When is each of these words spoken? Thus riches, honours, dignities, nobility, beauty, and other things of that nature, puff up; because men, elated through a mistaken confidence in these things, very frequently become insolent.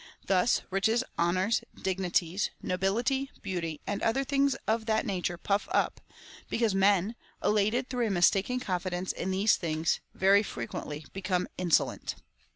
Thus 0.25 0.63
riches, 0.71 1.03
honours, 1.19 1.61
dignities, 1.79 2.49
nobility, 2.63 3.29
beauty, 3.43 3.81
and 3.85 4.01
other 4.01 4.23
things 4.23 4.55
of 4.65 4.87
that 4.87 5.05
nature, 5.05 5.37
puff 5.37 5.67
up; 5.71 6.01
because 6.49 6.73
men, 6.73 7.13
elated 7.43 7.87
through 7.87 8.07
a 8.07 8.09
mistaken 8.09 8.59
confidence 8.59 9.11
in 9.11 9.29
these 9.29 9.57
things, 9.57 9.99
very 10.15 10.41
frequently 10.41 11.05
become 11.13 11.47
insolent. 11.55 12.15